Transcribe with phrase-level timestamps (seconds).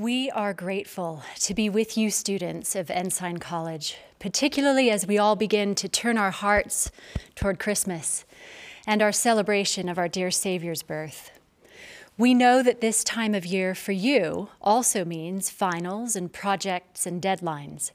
[0.00, 5.36] We are grateful to be with you, students of Ensign College, particularly as we all
[5.36, 6.90] begin to turn our hearts
[7.34, 8.24] toward Christmas
[8.86, 11.38] and our celebration of our dear Savior's birth.
[12.16, 17.20] We know that this time of year for you also means finals and projects and
[17.20, 17.90] deadlines.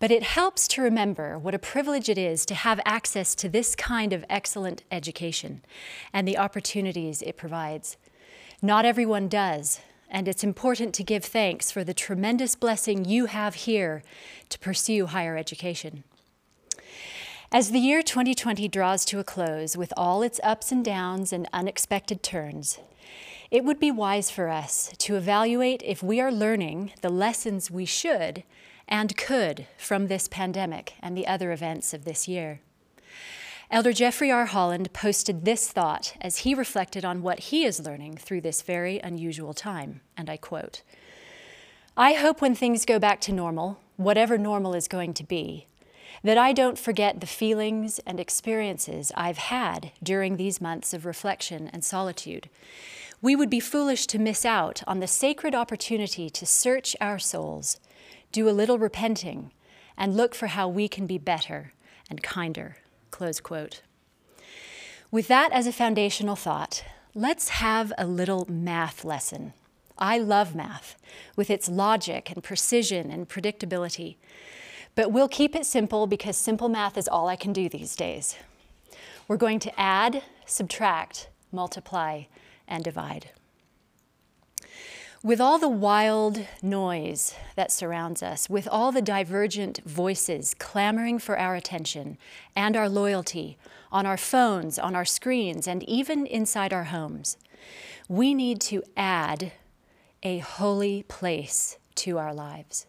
[0.00, 3.76] But it helps to remember what a privilege it is to have access to this
[3.76, 5.62] kind of excellent education
[6.12, 7.96] and the opportunities it provides.
[8.60, 9.78] Not everyone does,
[10.10, 14.02] and it's important to give thanks for the tremendous blessing you have here
[14.48, 16.04] to pursue higher education.
[17.50, 21.48] As the year 2020 draws to a close with all its ups and downs and
[21.52, 22.78] unexpected turns,
[23.50, 27.86] it would be wise for us to evaluate if we are learning the lessons we
[27.86, 28.44] should
[28.86, 32.60] and could from this pandemic and the other events of this year.
[33.70, 34.46] Elder Jeffrey R.
[34.46, 38.98] Holland posted this thought as he reflected on what he is learning through this very
[39.00, 40.82] unusual time, and I quote
[41.96, 45.66] I hope when things go back to normal, whatever normal is going to be,
[46.22, 51.68] that I don't forget the feelings and experiences I've had during these months of reflection
[51.68, 52.48] and solitude.
[53.20, 57.78] We would be foolish to miss out on the sacred opportunity to search our souls
[58.32, 59.52] do a little repenting,
[59.96, 61.72] and look for how we can be better
[62.10, 62.76] and kinder.
[63.18, 63.82] Close quote.
[65.10, 66.84] With that as a foundational thought,
[67.16, 69.54] let's have a little math lesson.
[69.98, 70.94] I love math,
[71.34, 74.18] with its logic and precision and predictability.
[74.94, 78.36] But we'll keep it simple because simple math is all I can do these days.
[79.26, 82.26] We're going to add, subtract, multiply,
[82.68, 83.30] and divide.
[85.24, 91.36] With all the wild noise that surrounds us, with all the divergent voices clamoring for
[91.36, 92.16] our attention
[92.54, 93.58] and our loyalty
[93.90, 97.36] on our phones, on our screens, and even inside our homes,
[98.08, 99.50] we need to add
[100.22, 102.86] a holy place to our lives.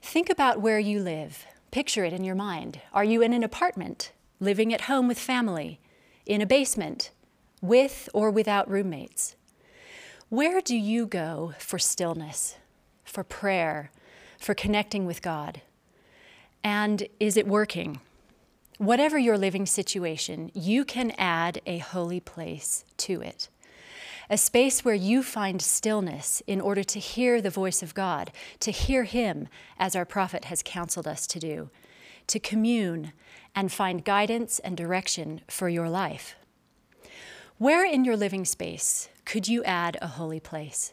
[0.00, 1.44] Think about where you live.
[1.70, 2.80] Picture it in your mind.
[2.94, 5.78] Are you in an apartment, living at home with family,
[6.24, 7.10] in a basement,
[7.60, 9.36] with or without roommates?
[10.32, 12.56] Where do you go for stillness,
[13.04, 13.90] for prayer,
[14.38, 15.60] for connecting with God?
[16.64, 18.00] And is it working?
[18.78, 23.50] Whatever your living situation, you can add a holy place to it.
[24.30, 28.70] A space where you find stillness in order to hear the voice of God, to
[28.70, 29.48] hear Him
[29.78, 31.68] as our prophet has counseled us to do,
[32.28, 33.12] to commune
[33.54, 36.36] and find guidance and direction for your life.
[37.62, 40.92] Where in your living space could you add a holy place?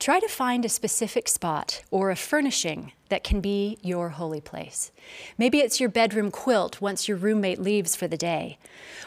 [0.00, 4.90] Try to find a specific spot or a furnishing that can be your holy place.
[5.38, 8.58] Maybe it's your bedroom quilt once your roommate leaves for the day,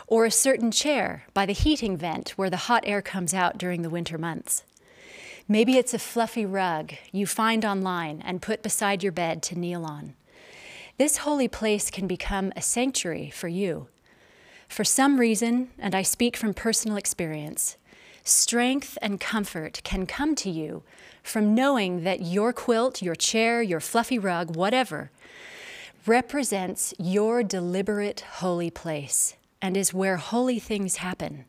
[0.08, 3.82] or a certain chair by the heating vent where the hot air comes out during
[3.82, 4.64] the winter months.
[5.50, 9.84] Maybe it's a fluffy rug you find online and put beside your bed to kneel
[9.84, 10.14] on.
[10.98, 13.90] This holy place can become a sanctuary for you.
[14.72, 17.76] For some reason, and I speak from personal experience,
[18.24, 20.84] strength and comfort can come to you
[21.22, 25.12] from knowing that your quilt, your chair, your fluffy rug, whatever,
[26.06, 31.44] represents your deliberate holy place and is where holy things happen.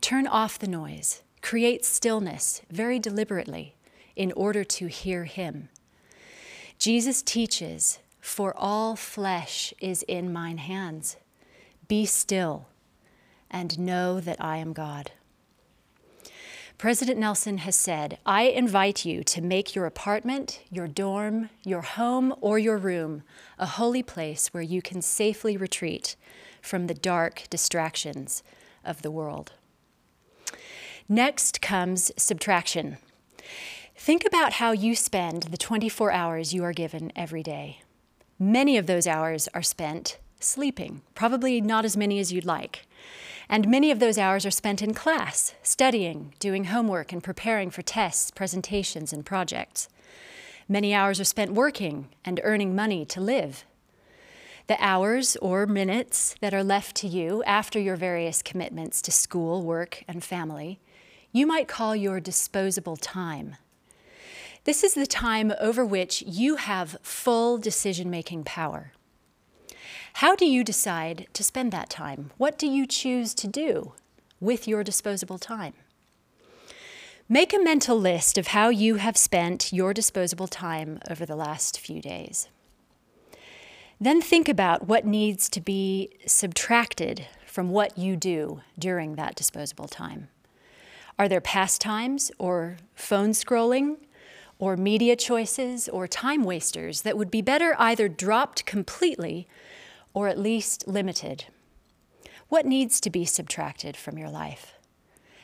[0.00, 3.76] Turn off the noise, create stillness very deliberately
[4.16, 5.68] in order to hear Him.
[6.80, 11.16] Jesus teaches, For all flesh is in mine hands.
[11.90, 12.68] Be still
[13.50, 15.10] and know that I am God.
[16.78, 22.32] President Nelson has said, I invite you to make your apartment, your dorm, your home,
[22.40, 23.24] or your room
[23.58, 26.14] a holy place where you can safely retreat
[26.62, 28.44] from the dark distractions
[28.84, 29.54] of the world.
[31.08, 32.98] Next comes subtraction.
[33.96, 37.80] Think about how you spend the 24 hours you are given every day.
[38.38, 42.86] Many of those hours are spent sleeping, probably not as many as you'd like.
[43.48, 47.82] And many of those hours are spent in class, studying, doing homework, and preparing for
[47.82, 49.88] tests, presentations, and projects.
[50.68, 53.64] Many hours are spent working and earning money to live.
[54.68, 59.64] The hours or minutes that are left to you after your various commitments to school,
[59.64, 60.78] work, and family,
[61.32, 63.56] you might call your disposable time.
[64.62, 68.92] This is the time over which you have full decision making power.
[70.14, 72.30] How do you decide to spend that time?
[72.36, 73.92] What do you choose to do
[74.40, 75.74] with your disposable time?
[77.28, 81.78] Make a mental list of how you have spent your disposable time over the last
[81.78, 82.48] few days.
[84.00, 89.88] Then think about what needs to be subtracted from what you do during that disposable
[89.88, 90.28] time.
[91.18, 93.98] Are there pastimes or phone scrolling
[94.58, 99.46] or media choices or time wasters that would be better either dropped completely
[100.14, 101.44] or at least limited?
[102.48, 104.74] What needs to be subtracted from your life?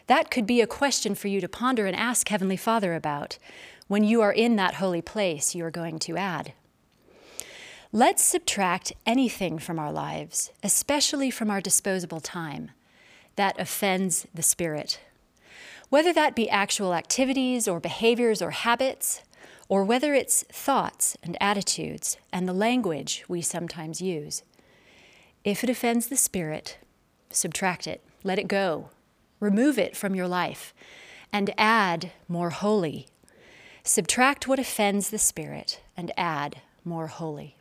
[0.07, 3.39] That could be a question for you to ponder and ask Heavenly Father about
[3.89, 6.53] when you are in that holy place you are going to add.
[7.93, 12.73] Let's subtract anything from our lives, especially from our disposable time,
[13.37, 15.01] that offends the Spirit.
[15.89, 19.23] Whether that be actual activities or behaviors or habits,
[19.69, 24.43] or whether it's thoughts and attitudes and the language we sometimes use.
[25.47, 26.77] If it offends the Spirit,
[27.31, 28.91] subtract it, let it go,
[29.39, 30.75] remove it from your life,
[31.33, 33.07] and add more holy.
[33.85, 37.55] Subtract what offends the Spirit and add more holy.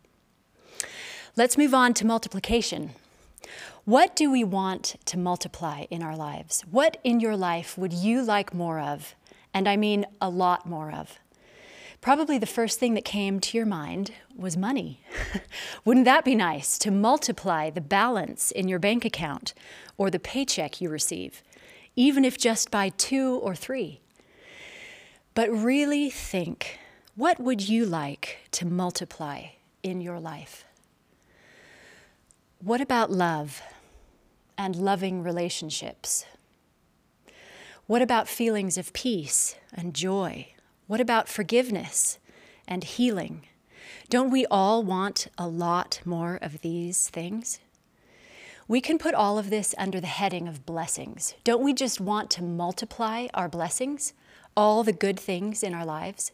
[1.36, 2.90] Let's move on to multiplication.
[3.84, 6.62] What do we want to multiply in our lives?
[6.68, 9.14] What in your life would you like more of?
[9.54, 11.20] And I mean a lot more of.
[12.00, 15.00] Probably the first thing that came to your mind was money.
[15.84, 19.54] Wouldn't that be nice to multiply the balance in your bank account
[19.96, 21.42] or the paycheck you receive,
[21.96, 24.00] even if just by two or three?
[25.34, 26.78] But really think
[27.16, 29.46] what would you like to multiply
[29.82, 30.64] in your life?
[32.58, 33.62] What about love
[34.58, 36.26] and loving relationships?
[37.86, 40.48] What about feelings of peace and joy?
[40.86, 42.18] What about forgiveness
[42.68, 43.42] and healing?
[44.08, 47.58] Don't we all want a lot more of these things?
[48.68, 51.34] We can put all of this under the heading of blessings.
[51.42, 54.12] Don't we just want to multiply our blessings,
[54.56, 56.30] all the good things in our lives?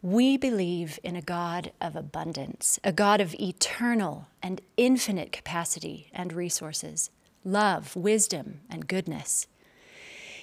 [0.00, 6.32] We believe in a God of abundance, a God of eternal and infinite capacity and
[6.32, 7.10] resources,
[7.44, 9.48] love, wisdom, and goodness.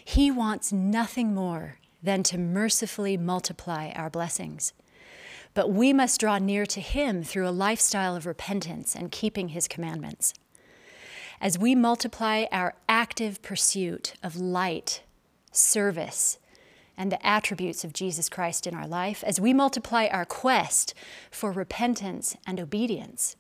[0.04, 4.72] He wants nothing more than to mercifully multiply our blessings.
[5.54, 9.68] But we must draw near to Him through a lifestyle of repentance and keeping His
[9.68, 10.34] commandments.
[11.42, 15.02] As we multiply our active pursuit of light,
[15.52, 16.40] service,
[16.98, 20.94] and the attributes of Jesus Christ in our life, as we multiply our quest
[21.30, 23.36] for repentance and obedience,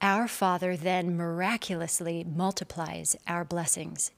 [0.00, 4.12] our Father then miraculously multiplies our blessings.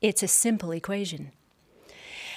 [0.00, 1.32] It's a simple equation.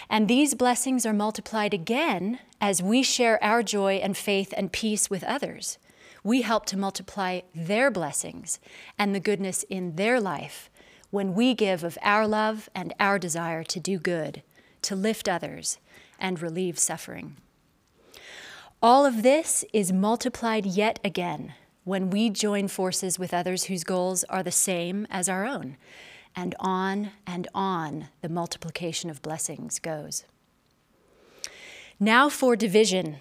[0.09, 5.09] And these blessings are multiplied again as we share our joy and faith and peace
[5.09, 5.77] with others.
[6.23, 8.59] We help to multiply their blessings
[8.97, 10.69] and the goodness in their life
[11.09, 14.41] when we give of our love and our desire to do good,
[14.83, 15.77] to lift others,
[16.19, 17.37] and relieve suffering.
[18.81, 21.53] All of this is multiplied yet again
[21.83, 25.77] when we join forces with others whose goals are the same as our own
[26.35, 30.25] and on and on the multiplication of blessings goes.
[31.99, 33.17] Now for division.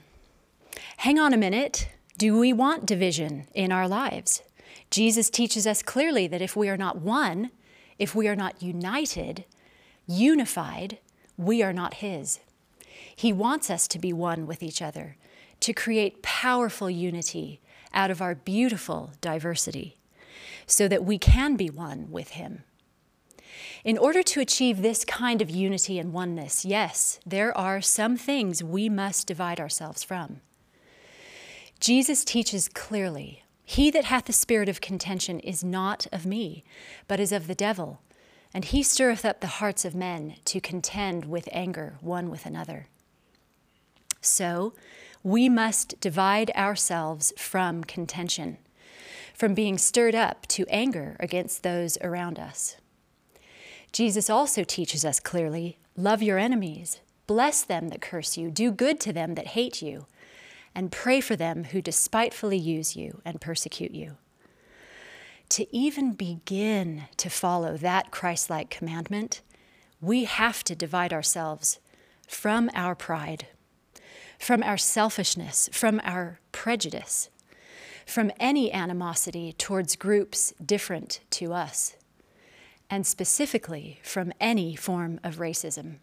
[0.98, 1.88] Hang on a minute.
[2.18, 4.42] Do we want division in our lives?
[4.90, 7.50] Jesus teaches us clearly that if we are not one,
[7.98, 9.44] if we are not united,
[10.06, 10.98] unified,
[11.36, 12.40] we are not His.
[13.14, 15.16] He wants us to be one with each other,
[15.60, 17.60] to create powerful unity
[17.94, 19.96] out of our beautiful diversity,
[20.66, 22.64] so that we can be one with Him.
[23.84, 28.62] In order to achieve this kind of unity and oneness, yes, there are some things
[28.62, 30.40] we must divide ourselves from.
[31.80, 36.64] Jesus teaches clearly He that hath the spirit of contention is not of me,
[37.08, 38.00] but is of the devil.
[38.54, 42.86] And he stirreth up the hearts of men to contend with anger one with another.
[44.20, 44.74] So,
[45.22, 48.58] we must divide ourselves from contention,
[49.34, 52.76] from being stirred up to anger against those around us.
[53.92, 58.98] Jesus also teaches us clearly love your enemies, bless them that curse you, do good
[59.00, 60.06] to them that hate you,
[60.74, 64.16] and pray for them who despitefully use you and persecute you.
[65.50, 69.42] To even begin to follow that Christ like commandment,
[70.00, 71.78] we have to divide ourselves
[72.26, 73.48] from our pride,
[74.38, 77.28] from our selfishness, from our prejudice,
[78.06, 81.96] from any animosity towards groups different to us
[82.92, 85.94] and specifically from any form of racism.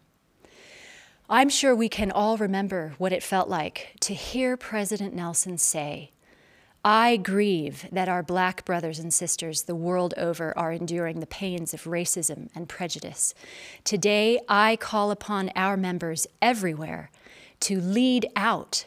[1.28, 6.10] I'm sure we can all remember what it felt like to hear President Nelson say,
[6.84, 11.72] I grieve that our black brothers and sisters the world over are enduring the pains
[11.72, 13.34] of racism and prejudice.
[13.84, 17.12] Today, I call upon our members everywhere
[17.60, 18.86] to lead out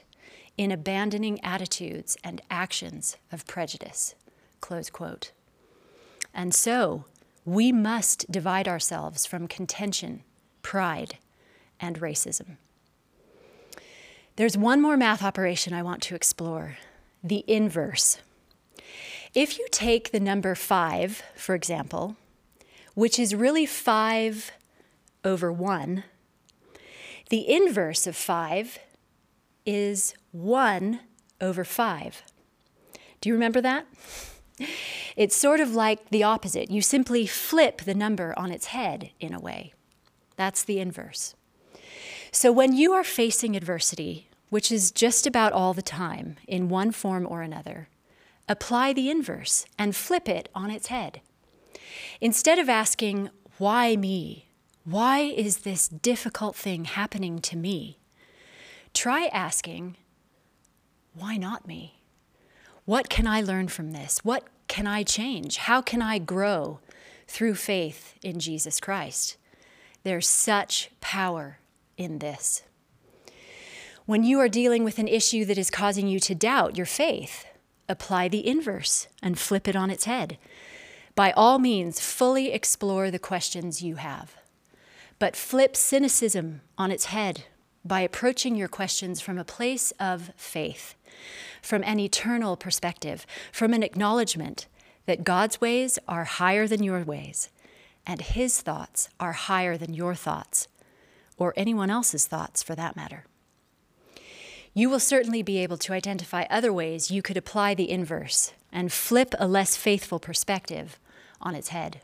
[0.58, 4.14] in abandoning attitudes and actions of prejudice.
[4.60, 5.32] Close quote.
[6.34, 7.06] And so,
[7.46, 10.24] we must divide ourselves from contention,
[10.62, 11.18] pride,
[11.80, 12.58] and racism.
[14.36, 16.78] There's one more math operation I want to explore
[17.24, 18.20] the inverse.
[19.34, 22.16] If you take the number 5, for example,
[22.94, 24.52] which is really 5
[25.24, 26.04] over 1,
[27.30, 28.80] the inverse of 5
[29.66, 31.00] is 1
[31.42, 32.24] over 5.
[33.22, 33.86] Do you remember that?
[35.15, 36.72] It's sort of like the opposite.
[36.72, 39.74] You simply flip the number on its head in a way.
[40.36, 41.36] That's the inverse.
[42.32, 46.91] So when you are facing adversity, which is just about all the time in one
[46.91, 47.89] form or another,
[48.50, 51.22] apply the inverse and flip it on its head.
[52.20, 54.48] Instead of asking, Why me?
[54.84, 58.00] Why is this difficult thing happening to me?
[58.93, 59.96] Try asking,
[61.13, 62.01] Why not me?
[62.86, 64.20] What can I learn from this?
[64.24, 65.58] What can I change?
[65.58, 66.80] How can I grow
[67.27, 69.38] through faith in Jesus Christ?
[70.01, 71.60] There's such power
[71.96, 72.63] in this.
[74.08, 77.46] When you are dealing with an issue that is causing you to doubt your faith,
[77.88, 80.39] apply the inverse and flip it on its head.
[81.13, 84.34] By all means, fully explore the questions you have.
[85.20, 87.44] But flip cynicism on its head
[87.86, 90.96] by approaching your questions from a place of faith,
[91.62, 94.68] from an eternal perspective, from an acknowledgement
[95.06, 97.50] that God's ways are higher than your ways,
[98.06, 100.68] and His thoughts are higher than your thoughts,
[101.38, 103.25] or anyone else's thoughts for that matter.
[104.74, 108.92] You will certainly be able to identify other ways you could apply the inverse and
[108.92, 110.98] flip a less faithful perspective
[111.40, 112.02] on its head.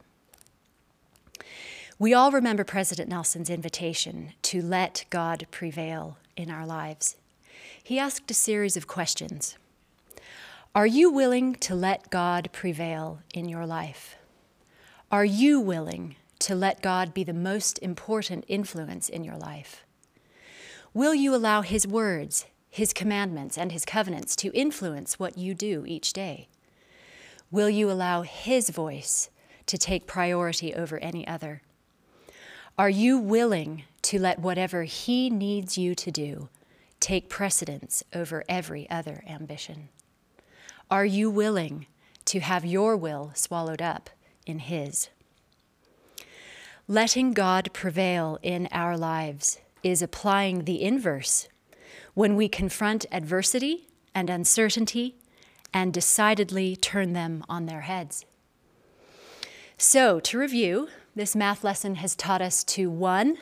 [1.99, 7.17] We all remember President Nelson's invitation to let God prevail in our lives.
[7.83, 9.57] He asked a series of questions.
[10.73, 14.15] Are you willing to let God prevail in your life?
[15.11, 19.83] Are you willing to let God be the most important influence in your life?
[20.93, 25.83] Will you allow His words, his commandments and his covenants to influence what you do
[25.87, 26.47] each day?
[27.51, 29.29] Will you allow his voice
[29.65, 31.61] to take priority over any other?
[32.79, 36.47] Are you willing to let whatever he needs you to do
[37.01, 39.89] take precedence over every other ambition?
[40.89, 41.87] Are you willing
[42.23, 44.09] to have your will swallowed up
[44.45, 45.09] in his?
[46.87, 51.49] Letting God prevail in our lives is applying the inverse
[52.13, 55.17] when we confront adversity and uncertainty
[55.73, 58.25] and decidedly turn them on their heads.
[59.77, 60.87] So, to review,
[61.19, 63.37] this math lesson has taught us to one,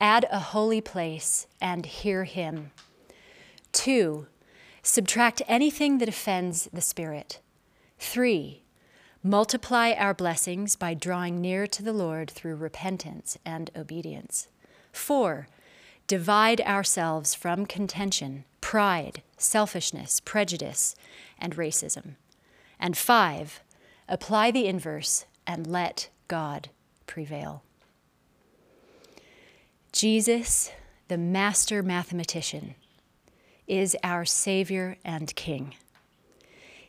[0.00, 2.70] add a holy place and hear Him.
[3.70, 4.28] Two,
[4.82, 7.38] subtract anything that offends the Spirit.
[7.98, 8.62] Three,
[9.22, 14.48] multiply our blessings by drawing near to the Lord through repentance and obedience.
[14.90, 15.48] Four,
[16.06, 20.96] divide ourselves from contention, pride, selfishness, prejudice,
[21.38, 22.14] and racism.
[22.80, 23.60] And five,
[24.08, 26.70] apply the inverse and let God
[27.12, 27.62] prevail.
[29.92, 30.70] Jesus,
[31.08, 32.74] the master mathematician,
[33.66, 35.74] is our Savior and King.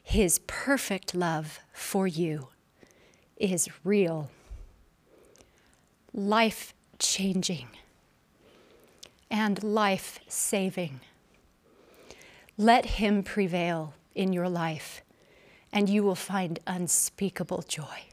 [0.02, 2.48] His perfect love for you
[3.36, 4.32] is real,
[6.14, 7.68] life changing
[9.30, 11.02] and life saving.
[12.58, 15.02] Let Him prevail in your life,
[15.74, 18.13] and you will find unspeakable joy.